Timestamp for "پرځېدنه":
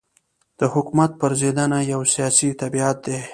1.21-1.79